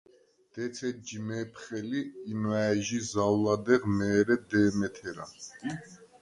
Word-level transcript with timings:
დეც 0.53 0.77
ეჯჟი 0.87 1.17
მე̄ფხე 1.27 1.79
ლი, 1.89 2.01
იმუ̂ა̄̈ჲჟი 2.31 2.99
ზაუ̂ლადეღ, 3.11 3.81
მე̄რე 3.97 4.35
დე̄მე 4.49 4.87
თერა. 4.95 5.25